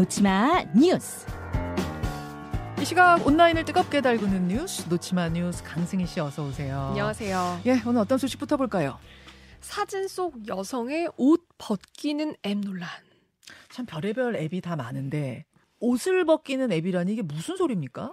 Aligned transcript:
놓치마 0.00 0.64
뉴스. 0.74 1.26
이 2.80 2.84
시각 2.86 3.26
온라인을 3.26 3.66
뜨겁게 3.66 4.00
달구는 4.00 4.48
뉴스 4.48 4.88
놓치마 4.88 5.28
뉴스 5.28 5.62
강승희 5.62 6.06
씨 6.06 6.18
어서 6.20 6.42
오세요. 6.42 6.86
안녕하세요. 6.92 7.60
예, 7.66 7.82
오늘 7.84 8.00
어떤 8.00 8.16
소식부터 8.16 8.56
볼까요? 8.56 8.98
사진 9.60 10.08
속 10.08 10.48
여성의 10.48 11.10
옷 11.18 11.46
벗기는 11.58 12.34
앱 12.46 12.58
논란. 12.60 12.88
참 13.68 13.84
별의별 13.84 14.36
앱이 14.36 14.62
다 14.62 14.74
많은데 14.74 15.44
옷을 15.80 16.24
벗기는 16.24 16.70
앱이라니 16.70 17.12
이게 17.12 17.22
무슨 17.22 17.56
소리입니까? 17.56 18.12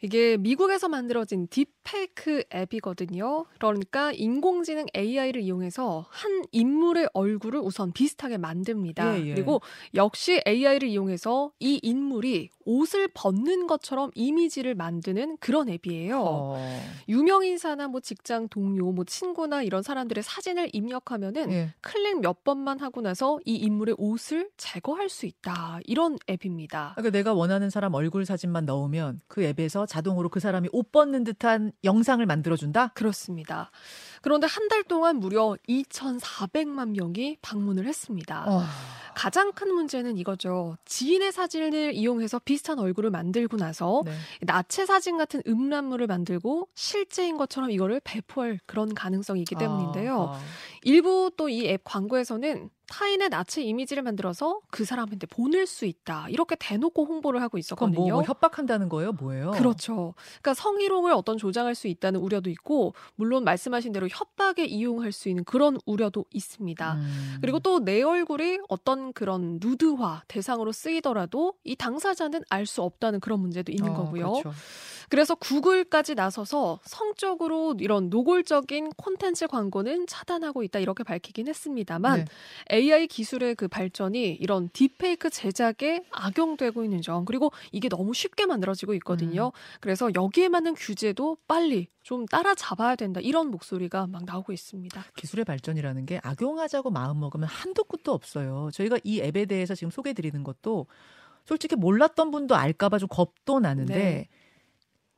이게 0.00 0.36
미국에서 0.36 0.88
만들어진 0.88 1.48
딥페이크 1.48 2.44
앱이거든요. 2.54 3.46
그러니까 3.58 4.12
인공지능 4.12 4.86
AI를 4.96 5.42
이용해서 5.42 6.06
한 6.08 6.44
인물의 6.52 7.08
얼굴을 7.14 7.58
우선 7.60 7.92
비슷하게 7.92 8.38
만듭니다. 8.38 9.18
예, 9.18 9.26
예. 9.26 9.34
그리고 9.34 9.60
역시 9.94 10.40
AI를 10.46 10.88
이용해서 10.88 11.50
이 11.58 11.80
인물이 11.82 12.50
옷을 12.64 13.08
벗는 13.12 13.66
것처럼 13.66 14.10
이미지를 14.14 14.74
만드는 14.74 15.38
그런 15.40 15.68
앱이에요. 15.68 16.22
어, 16.22 16.80
유명 17.08 17.44
인사나 17.44 17.88
뭐 17.88 18.00
직장 18.00 18.48
동료, 18.48 18.92
뭐 18.92 19.04
친구나 19.04 19.62
이런 19.62 19.82
사람들의 19.82 20.22
사진을 20.22 20.70
입력하면은 20.72 21.50
예. 21.50 21.74
클릭 21.80 22.20
몇 22.20 22.44
번만 22.44 22.78
하고 22.78 23.00
나서 23.00 23.40
이 23.44 23.56
인물의 23.56 23.96
옷을 23.98 24.50
제거할 24.56 25.08
수 25.08 25.26
있다. 25.26 25.80
이런 25.86 26.18
앱입니다. 26.30 26.92
그러니까 26.94 27.07
내가 27.10 27.32
원하는 27.32 27.70
사람 27.70 27.94
얼굴 27.94 28.24
사진만 28.24 28.64
넣으면 28.64 29.20
그 29.26 29.42
앱에서 29.42 29.86
자동으로 29.86 30.28
그 30.28 30.40
사람이 30.40 30.68
옷 30.72 30.92
벗는 30.92 31.24
듯한 31.24 31.72
영상을 31.84 32.24
만들어준다? 32.24 32.88
그렇습니다. 32.88 33.70
그런데 34.22 34.46
한 34.46 34.68
달 34.68 34.84
동안 34.84 35.16
무려 35.16 35.56
2,400만 35.68 36.90
명이 36.90 37.38
방문을 37.40 37.86
했습니다. 37.86 38.44
어, 38.46 38.62
가장 39.14 39.52
큰 39.52 39.72
문제는 39.74 40.16
이거죠. 40.18 40.76
지인의 40.84 41.32
사진을 41.32 41.94
이용해서 41.94 42.38
비슷한 42.44 42.78
얼굴을 42.78 43.10
만들고 43.10 43.56
나서 43.56 44.02
네. 44.04 44.12
나체 44.42 44.86
사진 44.86 45.16
같은 45.16 45.42
음란물을 45.46 46.06
만들고 46.06 46.68
실제인 46.74 47.36
것처럼 47.36 47.70
이거를 47.70 48.00
배포할 48.04 48.60
그런 48.66 48.94
가능성이 48.94 49.40
있기 49.40 49.54
때문인데요. 49.56 50.20
아, 50.20 50.36
아. 50.36 50.40
일부 50.82 51.30
또 51.36 51.48
이 51.48 51.66
앱 51.66 51.82
광고에서는 51.84 52.70
타인의 52.90 53.28
나체 53.28 53.60
이미지를 53.62 54.02
만들어서 54.02 54.60
그 54.70 54.86
사람한테 54.86 55.26
보낼 55.26 55.66
수 55.66 55.84
있다. 55.84 56.26
이렇게 56.30 56.56
대놓고 56.58 57.04
홍보를 57.04 57.40
하고 57.42 57.50
그건 57.50 57.58
있었거든요. 57.60 57.98
뭐, 58.00 58.10
뭐 58.12 58.22
협박한다는 58.22 58.88
거예요? 58.88 59.12
뭐예요? 59.12 59.50
그렇죠. 59.50 60.14
그러니까 60.40 60.54
성희롱을 60.54 61.12
어떤 61.12 61.36
조장할 61.36 61.74
수 61.74 61.86
있다는 61.86 62.20
우려도 62.20 62.48
있고, 62.48 62.94
물론 63.16 63.44
말씀하신 63.44 63.92
대로 63.92 64.07
협박에 64.10 64.64
이용할 64.64 65.12
수 65.12 65.28
있는 65.28 65.44
그런 65.44 65.78
우려도 65.86 66.24
있습니다. 66.32 66.94
음. 66.94 67.38
그리고 67.40 67.58
또 67.60 67.78
내 67.80 68.02
얼굴이 68.02 68.58
어떤 68.68 69.12
그런 69.12 69.58
누드화 69.62 70.24
대상으로 70.28 70.72
쓰이더라도 70.72 71.54
이 71.64 71.76
당사자는 71.76 72.42
알 72.50 72.66
수 72.66 72.82
없다는 72.82 73.20
그런 73.20 73.40
문제도 73.40 73.72
있는 73.72 73.90
어, 73.90 73.94
거고요. 73.94 74.32
그렇죠. 74.32 74.52
그래서 75.08 75.34
구글까지 75.34 76.14
나서서 76.14 76.80
성적으로 76.84 77.74
이런 77.78 78.10
노골적인 78.10 78.90
콘텐츠 78.96 79.46
광고는 79.46 80.06
차단하고 80.06 80.62
있다 80.62 80.78
이렇게 80.78 81.04
밝히긴 81.04 81.48
했습니다만 81.48 82.24
네. 82.24 82.76
AI 82.76 83.06
기술의 83.06 83.54
그 83.54 83.68
발전이 83.68 84.34
이런 84.34 84.68
딥페이크 84.72 85.30
제작에 85.30 86.02
악용되고 86.10 86.84
있는 86.84 87.00
점 87.02 87.24
그리고 87.24 87.52
이게 87.72 87.88
너무 87.88 88.14
쉽게 88.14 88.46
만들어지고 88.46 88.94
있거든요. 88.94 89.46
음. 89.46 89.78
그래서 89.80 90.10
여기에 90.14 90.48
맞는 90.48 90.74
규제도 90.74 91.36
빨리 91.46 91.88
좀 92.02 92.26
따라잡아야 92.26 92.96
된다 92.96 93.20
이런 93.20 93.50
목소리가 93.50 94.06
막 94.06 94.24
나오고 94.24 94.52
있습니다. 94.52 95.04
기술의 95.16 95.44
발전이라는 95.44 96.06
게 96.06 96.20
악용하자고 96.22 96.90
마음 96.90 97.20
먹으면 97.20 97.48
한도 97.48 97.84
끝도 97.84 98.12
없어요. 98.12 98.70
저희가 98.72 98.98
이 99.04 99.20
앱에 99.20 99.46
대해서 99.46 99.74
지금 99.74 99.90
소개해 99.90 100.14
드리는 100.14 100.42
것도 100.42 100.86
솔직히 101.44 101.76
몰랐던 101.76 102.30
분도 102.30 102.56
알까봐 102.56 102.98
좀 102.98 103.08
겁도 103.08 103.60
나는데 103.60 103.94
네. 103.94 104.28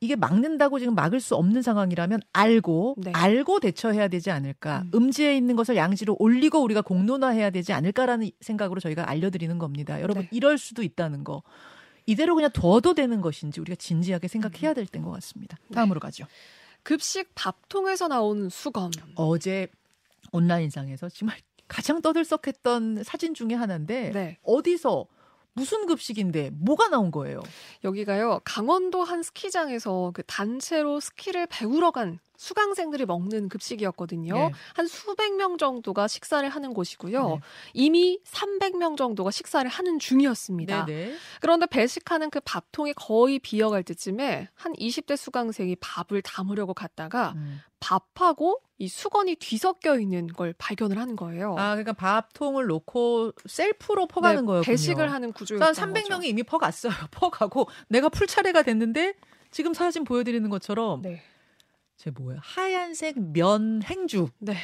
이게 0.01 0.17
막는다고 0.17 0.79
지금 0.79 0.95
막을 0.95 1.21
수 1.21 1.37
없는 1.37 1.61
상황이라면 1.61 2.23
알고 2.33 2.97
네. 2.99 3.13
알고 3.15 3.61
대처해야 3.61 4.09
되지 4.09 4.31
않을까. 4.31 4.85
음. 4.95 5.03
음. 5.03 5.11
지에 5.11 5.37
있는 5.37 5.57
것을 5.57 5.77
양지로 5.77 6.17
올리고 6.19 6.63
우리가 6.63 6.81
공론화해야 6.81 7.51
되지 7.51 7.75
않을까라는 7.75 8.31
생각으로 8.41 8.81
저희가 8.81 9.09
알려드리는 9.11 9.59
겁니다. 9.59 10.01
여러분 10.01 10.23
네. 10.23 10.29
이럴 10.33 10.57
수도 10.57 10.83
있다는 10.83 11.23
거. 11.23 11.43
이대로 12.07 12.35
그냥 12.35 12.51
둬도 12.53 12.95
되는 12.95 13.21
것인지 13.21 13.61
우리가 13.61 13.77
진지하게 13.77 14.27
음. 14.27 14.29
생각해야 14.29 14.73
될 14.73 14.87
때인 14.87 15.05
것 15.05 15.11
같습니다. 15.13 15.59
네. 15.69 15.75
다음으로 15.75 16.01
가죠. 16.01 16.25
급식 16.83 17.35
밥통에서 17.35 18.09
나온 18.09 18.49
수건. 18.49 18.91
어제 19.17 19.69
온라인상에서 20.33 21.11
정말 21.11 21.37
가장 21.69 22.01
떠들썩했던 22.01 23.05
사진 23.05 23.35
중에 23.35 23.55
하나인데 23.55 24.13
네. 24.13 24.39
어디서 24.45 25.07
무슨 25.55 25.87
급식인데 25.87 26.51
뭐가 26.55 26.89
나온 26.89 27.11
거예요? 27.11 27.43
여기가요 27.85 28.41
강원도 28.45 29.03
한 29.03 29.23
스키장에서 29.23 30.13
그 30.15 30.23
단체로 30.25 31.01
스키를 31.01 31.47
배우러 31.49 31.91
간 31.91 32.19
수강생들이 32.41 33.05
먹는 33.05 33.51
급식이었거든요. 33.51 34.35
네. 34.35 34.53
한 34.73 34.87
수백 34.87 35.37
명 35.37 35.59
정도가 35.59 36.09
식사를 36.09 36.49
하는 36.49 36.73
곳이고요. 36.73 37.29
네. 37.29 37.41
이미 37.75 38.19
300명 38.25 38.97
정도가 38.97 39.31
식사를 39.31 39.71
하는 39.71 39.99
중이었습니다. 39.99 40.87
네네. 40.87 41.17
그런데 41.43 41.67
배식하는 41.67 42.31
그 42.31 42.41
밥통이 42.41 42.95
거의 42.95 43.39
비어갈 43.41 43.83
때쯤에 43.83 44.49
한 44.55 44.73
20대 44.73 45.19
수강생이 45.19 45.77
밥을 45.81 46.23
담으려고 46.23 46.73
갔다가 46.73 47.35
음. 47.37 47.61
밥하고 47.79 48.63
이 48.79 48.89
수건이 48.89 49.37
뒤섞여 49.37 50.01
있는 50.01 50.27
걸 50.27 50.55
발견을 50.57 50.97
하는 50.97 51.17
거예요. 51.17 51.55
아 51.59 51.73
그러니까 51.73 51.93
밥통을 51.93 52.67
놓고 52.69 53.33
셀프로 53.47 54.07
퍼가는 54.07 54.41
네, 54.41 54.47
거였군요. 54.47 54.63
배식을 54.65 55.13
하는 55.13 55.33
구조였던 55.35 55.75
한 55.75 55.75
300명이 55.75 56.09
거죠. 56.09 56.23
이미 56.23 56.43
퍼갔어요. 56.43 56.91
퍼가고 57.13 57.69
내가 57.89 58.09
풀 58.09 58.27
차례가 58.27 58.63
됐는데 58.63 59.13
지금 59.51 59.75
사진 59.75 60.05
보여드리는 60.05 60.49
것처럼 60.49 61.03
네. 61.03 61.23
제 62.01 62.11
뭐야 62.11 62.39
하얀색 62.41 63.21
면 63.35 63.83
행주. 63.83 64.31
네. 64.39 64.55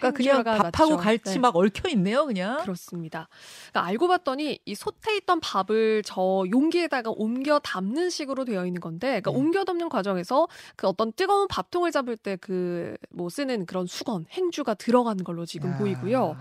그러니까 0.00 0.42
그냥 0.42 0.44
밥하고 0.44 0.90
맞죠. 0.92 0.96
갈치 0.96 1.34
네. 1.34 1.38
막 1.38 1.54
얽혀 1.56 1.88
있네요, 1.90 2.26
그냥. 2.26 2.58
그렇습니다. 2.62 3.28
그러니까 3.70 3.88
알고 3.88 4.08
봤더니 4.08 4.58
이 4.64 4.74
솥에 4.74 5.16
있던 5.18 5.40
밥을 5.40 6.02
저 6.04 6.44
용기에다가 6.50 7.10
옮겨 7.14 7.58
담는 7.58 8.10
식으로 8.10 8.44
되어 8.44 8.66
있는 8.66 8.80
건데, 8.80 9.20
그러니까 9.20 9.30
네. 9.30 9.36
옮겨 9.36 9.64
담는 9.64 9.88
과정에서 9.88 10.48
그 10.76 10.86
어떤 10.86 11.12
뜨거운 11.12 11.46
밥통을 11.48 11.90
잡을 11.92 12.16
때 12.16 12.36
그 12.36 12.96
뭐 13.10 13.28
쓰는 13.28 13.66
그런 13.66 13.86
수건, 13.86 14.26
행주가 14.30 14.74
들어가는 14.74 15.24
걸로 15.24 15.44
지금 15.44 15.70
야. 15.70 15.76
보이고요. 15.78 16.36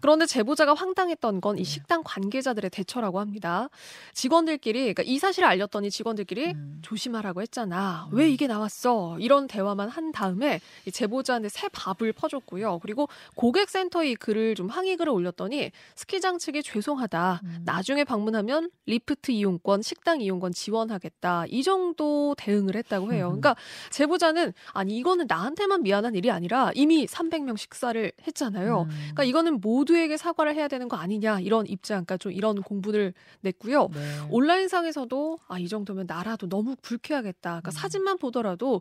그런데 0.00 0.26
제보자가 0.26 0.74
황당했던 0.74 1.40
건이 1.40 1.58
네. 1.58 1.64
식당 1.64 2.02
관계자들의 2.04 2.70
대처라고 2.70 3.20
합니다. 3.20 3.68
직원들끼리, 4.14 4.80
그러니까 4.80 5.02
이 5.04 5.18
사실을 5.18 5.48
알렸더니 5.48 5.90
직원들끼리 5.90 6.52
음. 6.52 6.78
조심하라고 6.82 7.42
했잖아. 7.42 8.08
음. 8.12 8.16
왜 8.16 8.30
이게 8.30 8.46
나왔어? 8.46 9.16
이런 9.18 9.46
대화만 9.46 9.88
한 9.88 10.12
다음에 10.12 10.60
이 10.86 10.90
제보자한테 10.92 11.48
새 11.48 11.68
밥을 11.68 12.12
퍼줬고요. 12.12 12.78
그리고 12.80 13.01
고객센터에 13.36 14.10
이 14.10 14.14
글을 14.14 14.54
좀 14.54 14.68
항의 14.68 14.96
글을 14.96 15.12
올렸더니 15.12 15.70
스키장 15.94 16.38
측이 16.38 16.62
죄송하다. 16.62 17.40
음. 17.44 17.62
나중에 17.64 18.04
방문하면 18.04 18.70
리프트 18.86 19.30
이용권, 19.30 19.80
식당 19.82 20.20
이용권 20.20 20.52
지원하겠다. 20.52 21.46
이 21.48 21.62
정도 21.62 22.34
대응을 22.36 22.76
했다고 22.76 23.12
해요. 23.14 23.28
음. 23.28 23.40
그러니까 23.40 23.56
제보자는 23.90 24.52
아니 24.74 24.96
이거는 24.98 25.26
나한테만 25.28 25.82
미안한 25.82 26.14
일이 26.14 26.30
아니라 26.30 26.70
이미 26.74 27.06
300명 27.06 27.56
식사를 27.56 28.12
했잖아요. 28.26 28.82
음. 28.82 28.88
그러니까 28.88 29.24
이거는 29.24 29.60
모두에게 29.60 30.16
사과를 30.16 30.54
해야 30.54 30.68
되는 30.68 30.88
거 30.88 30.96
아니냐 30.96 31.40
이런 31.40 31.66
입장, 31.66 32.04
그러니까 32.04 32.18
좀 32.18 32.32
이런 32.32 32.60
공분을 32.62 33.14
냈고요. 33.40 33.88
네. 33.94 34.18
온라인상에서도 34.30 35.38
아 35.48 35.62
이 35.62 35.68
정도면 35.68 36.06
나라도 36.08 36.48
너무 36.48 36.74
불쾌하겠다. 36.82 37.40
그러니까 37.50 37.68
음. 37.68 37.72
사진만 37.72 38.18
보더라도 38.18 38.80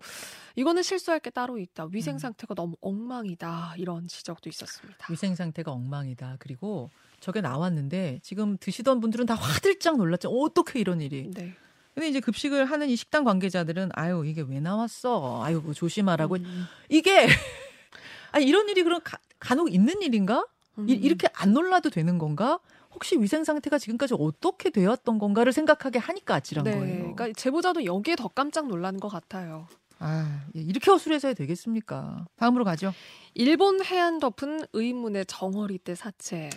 이거는 0.55 0.81
실수할 0.81 1.19
게 1.19 1.29
따로 1.29 1.59
있다. 1.59 1.87
위생 1.91 2.15
음. 2.15 2.19
상태가 2.19 2.55
너무 2.55 2.75
엉망이다. 2.81 3.75
이런 3.77 4.00
지적도 4.07 4.49
있었습니다. 4.49 5.05
위생 5.09 5.35
상태가 5.35 5.71
엉망이다. 5.71 6.37
그리고 6.39 6.89
저게 7.19 7.41
나왔는데 7.41 8.19
지금 8.23 8.57
드시던 8.57 8.99
분들은 8.99 9.25
다 9.25 9.35
화들짝 9.35 9.97
놀랐죠. 9.97 10.29
어떻게 10.29 10.79
이런 10.79 11.01
일이? 11.01 11.29
네. 11.33 11.55
근데 11.93 12.07
이제 12.07 12.19
급식을 12.19 12.65
하는 12.65 12.89
이 12.89 12.95
식당 12.95 13.23
관계자들은 13.23 13.91
아유 13.93 14.23
이게 14.25 14.41
왜 14.41 14.59
나왔어? 14.59 15.43
아유 15.43 15.61
그거 15.61 15.73
조심하라고. 15.73 16.35
음. 16.35 16.65
이게 16.89 17.27
아니 18.31 18.45
이런 18.45 18.69
일이 18.69 18.83
그럼 18.83 19.01
가, 19.03 19.17
간혹 19.39 19.73
있는 19.73 20.01
일인가? 20.01 20.45
이, 20.77 20.81
음. 20.81 20.87
이렇게 20.89 21.27
안 21.33 21.53
놀라도 21.53 21.89
되는 21.89 22.17
건가? 22.17 22.59
혹시 22.93 23.17
위생 23.17 23.43
상태가 23.43 23.77
지금까지 23.77 24.15
어떻게 24.17 24.69
되었던 24.69 25.17
건가를 25.17 25.53
생각하게 25.53 25.99
하니까 25.99 26.35
아찔한 26.35 26.63
네. 26.65 26.71
거예요. 26.71 27.13
그러니까 27.13 27.29
제보자도 27.35 27.85
여기에 27.85 28.15
더 28.15 28.27
깜짝 28.27 28.67
놀란 28.67 28.99
것 28.99 29.07
같아요. 29.07 29.67
아, 30.03 30.45
예, 30.55 30.61
이렇게 30.61 30.89
허술해서야 30.89 31.35
되겠습니까? 31.35 32.25
다음으로 32.35 32.63
가죠. 32.65 32.91
일본 33.35 33.85
해안 33.85 34.19
덮은 34.19 34.65
의문의 34.73 35.25
정어리대 35.27 35.93
사체. 35.93 36.49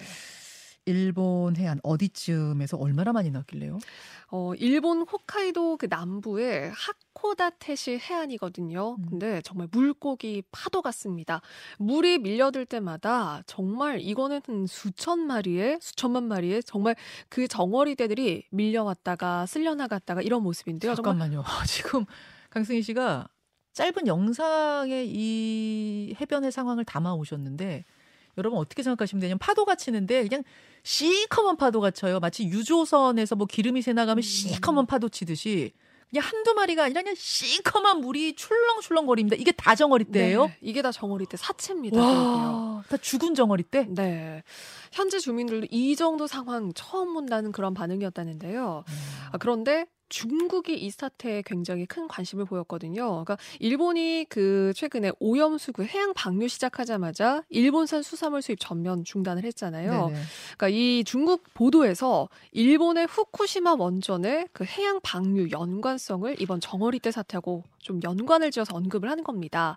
일본 0.87 1.57
해안 1.57 1.79
어디쯤에서 1.83 2.77
얼마나 2.77 3.13
많이 3.13 3.31
났길래요? 3.31 3.79
어, 4.31 4.55
일본 4.55 5.03
홋카이도 5.03 5.77
그 5.77 5.87
남부에 5.89 6.73
하코다테시 6.75 7.99
해안이거든요. 7.99 8.97
음. 8.99 9.07
근데 9.09 9.41
정말 9.43 9.69
물고기 9.71 10.43
파도 10.51 10.83
같습니다. 10.83 11.41
물이 11.79 12.19
밀려들 12.19 12.67
때마다 12.67 13.43
정말 13.47 14.01
이거는 14.01 14.41
수천 14.67 15.21
마리의 15.27 15.79
수천만 15.81 16.25
마리의 16.25 16.63
정말 16.65 16.97
그 17.29 17.47
정어리대들이 17.49 18.49
밀려왔다가 18.51 19.47
쓸려나갔다가 19.47 20.21
이런 20.23 20.43
모습인데요. 20.43 20.95
잠깐만요. 20.95 21.45
지금 21.67 22.05
강승희 22.51 22.83
씨가 22.83 23.29
짧은 23.75 24.07
영상에 24.07 25.05
이 25.07 26.17
해변의 26.21 26.53
상황을 26.53 26.85
담아 26.85 27.15
오셨는데 27.15 27.85
여러분 28.39 28.59
어떻게 28.59 28.83
생각하시면 28.83 29.21
되냐면 29.21 29.39
파도가 29.39 29.75
치는데 29.75 30.23
그냥 30.23 30.43
시커먼 30.83 31.57
파도가 31.57 31.91
쳐요. 31.91 32.21
마치 32.21 32.45
유조선에서 32.45 33.37
뭐 33.37 33.47
기름이 33.47 33.83
새나가면 33.83 34.19
음. 34.19 34.23
시커먼 34.23 34.87
파도 34.87 35.09
치듯이 35.09 35.73
그냥 36.11 36.25
한두 36.25 36.55
마리가 36.55 36.85
아니라 36.85 37.03
그냥 37.03 37.17
시커먼 37.17 38.01
물이 38.01 38.37
출렁출렁거립니다. 38.37 39.37
이게 39.37 39.51
다 39.51 39.75
정어리떼예요? 39.75 40.47
네, 40.47 40.59
이게 40.61 40.83
다 40.83 40.93
정어리떼 40.93 41.37
사체입니다. 41.37 42.01
와, 42.01 42.85
다 42.89 42.97
죽은 42.97 43.35
정어리떼? 43.35 43.87
네. 43.91 44.43
현지 44.93 45.21
주민들도 45.21 45.67
이 45.71 45.97
정도 45.97 46.29
상황 46.29 46.73
처음 46.75 47.15
본다는 47.15 47.51
그런 47.51 47.75
반응이었다는데요. 47.75 48.85
음. 48.87 48.95
아, 49.33 49.39
그런데 49.39 49.87
중국이 50.15 50.75
이 50.77 50.91
사태에 50.91 51.43
굉장히 51.45 51.87
큰 51.87 52.07
관심을 52.07 52.45
보였거든요. 52.45 53.03
그러니까 53.11 53.37
일본이 53.59 54.25
그 54.29 54.73
최근에 54.77 55.11
오염수구 55.19 55.83
해양 55.83 56.15
방류 56.15 56.47
시작하자마자 56.47 57.43
일본산 57.49 58.05
수산물 58.05 58.41
수입 58.41 58.61
전면 58.61 59.03
중단을 59.03 59.43
했잖아요. 59.43 59.91
네네. 59.91 60.21
그러니까 60.57 60.69
이 60.69 61.03
중국 61.05 61.43
보도에서 61.53 62.29
일본의 62.53 63.09
후쿠시마 63.11 63.75
원전의 63.75 64.51
그 64.53 64.65
해양 64.65 65.01
방류 65.03 65.51
연관성을 65.51 66.41
이번 66.41 66.61
정어리대 66.61 67.11
사태하고 67.11 67.65
좀 67.85 68.01
연관을 68.03 68.51
지어서 68.51 68.75
언급을 68.75 69.09
하는 69.09 69.23
겁니다. 69.23 69.77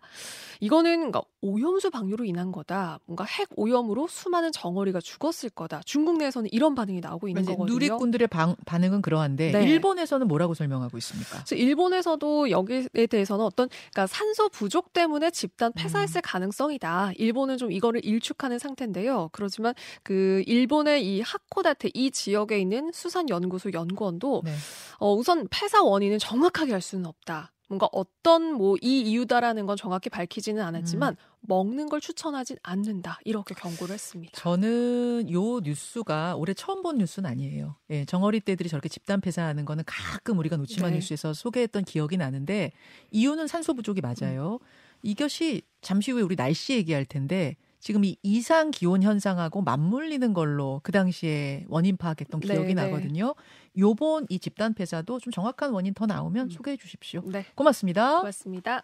이거는 0.62 1.12
그러니까 1.12 1.22
오염수 1.42 1.92
방류로 1.92 2.26
인한 2.26 2.52
거다. 2.52 3.00
뭔가 3.06 3.26
핵 3.26 3.50
오염으로 3.56 4.08
수많은 4.08 4.52
정어리가 4.52 5.02
죽었을 5.02 5.50
거다. 5.52 5.82
중국 5.86 6.18
내에서는 6.18 6.50
이런 6.52 6.74
반응이 6.74 7.02
나오고 7.02 7.28
있는 7.28 7.44
거거든요. 7.46 7.74
누리꾼들의 7.74 8.28
방, 8.30 8.56
반응은 8.66 9.02
그러한데 9.02 9.52
네. 9.52 9.64
일본에서는 9.66 10.28
뭐라고 10.28 10.54
설명하고 10.54 10.98
있습니까? 10.98 11.44
일본에서도 11.52 12.50
여기에 12.50 13.08
대해서는 13.10 13.44
어떤 13.44 13.68
그러니까 13.68 14.08
산소 14.08 14.50
부족 14.50 14.94
때문에 14.94 15.30
집단 15.30 15.74
폐사했을 15.74 16.20
음. 16.20 16.22
가능성이다. 16.24 17.12
일본은 17.18 17.58
좀 17.58 17.72
이거를 17.72 18.04
일축하는 18.06 18.58
상태인데요. 18.58 19.30
그렇지만 19.34 19.74
그 20.04 20.44
일본의 20.48 21.06
이 21.06 21.22
하코다테 21.22 21.92
이 21.94 22.10
지역에 22.10 22.58
있는 22.58 22.92
수산 22.94 23.30
연구소 23.30 23.74
연구원도 23.74 24.44
네. 24.46 24.54
어, 25.00 25.14
우선 25.14 25.48
폐사 25.50 25.84
원인은 25.84 26.20
정확하게 26.20 26.74
알 26.74 26.82
수는 26.82 27.06
없다. 27.06 27.52
뭔가 27.68 27.90
어떤 27.92 28.54
뭐 28.54 28.78
이 28.82 29.02
이유다라는 29.02 29.66
건 29.66 29.76
정확히 29.76 30.10
밝히지는 30.10 30.64
않았지만 30.64 31.14
음. 31.14 31.18
먹는 31.42 31.90
걸 31.90 32.00
추천하진 32.00 32.58
않는다 32.64 33.20
이렇게 33.26 33.56
경고를 33.56 33.94
했습니다. 33.94 34.32
저는 34.40 35.32
요 35.32 35.60
뉴스가 35.60 36.36
올해 36.36 36.54
처음 36.54 36.82
본 36.84 36.98
뉴스는 36.98 37.30
아니에요. 37.30 37.76
예, 37.90 38.06
정어리 38.06 38.42
떼들이 38.42 38.70
저렇게 38.70 38.90
집단 38.90 39.22
폐사하는 39.22 39.66
거는 39.66 39.84
가끔 39.86 40.38
우리가 40.40 40.58
놓치만 40.58 40.92
네. 40.92 40.98
뉴스에서 40.98 41.34
소개했던 41.34 41.86
기억이 41.86 42.18
나는데 42.18 42.72
이유는 43.12 43.48
산소 43.48 43.74
부족이 43.74 44.02
맞아요. 44.02 44.60
음. 44.62 44.68
이것이 45.04 45.62
잠시 45.82 46.12
후에 46.12 46.22
우리 46.22 46.36
날씨 46.36 46.74
얘기할 46.74 47.06
텐데 47.06 47.56
지금 47.80 48.04
이 48.04 48.18
이상 48.24 48.72
기온 48.72 49.04
현상하고 49.04 49.62
맞물리는 49.62 50.34
걸로 50.34 50.82
그 50.84 50.92
당시에 50.92 51.66
원인 51.68 51.98
파악했던 51.98 52.40
기억이 52.42 52.74
네, 52.74 52.74
네. 52.74 52.90
나거든요. 52.90 53.36
요번 53.78 54.26
이 54.30 54.40
집단 54.40 54.74
폐사도 54.74 55.20
좀 55.20 55.32
정확한 55.32 55.72
원인 55.72 55.94
더 55.94 56.06
나오면 56.06 56.48
음. 56.48 56.50
소개해 56.50 56.78
주십시오. 56.78 57.22
네. 57.26 57.46
고맙습니다. 57.56 58.20
고맙습니다. 58.20 58.84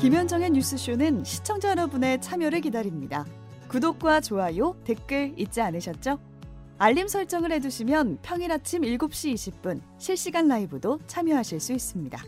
김현정의 0.00 0.50
뉴스쇼는 0.50 1.22
시청자 1.24 1.70
여러분의 1.70 2.20
참여를 2.20 2.60
기다립니다. 2.60 3.24
구독과 3.68 4.20
좋아요, 4.20 4.76
댓글 4.84 5.32
잊지 5.36 5.60
않으셨죠? 5.60 6.18
알림 6.78 7.06
설정을 7.06 7.52
해두시면 7.52 8.18
평일 8.22 8.50
아침 8.50 8.82
7시 8.82 9.34
20분 9.34 9.80
실시간 9.98 10.48
라이브도 10.48 10.98
참여하실 11.06 11.60
수 11.60 11.72
있습니다. 11.72 12.20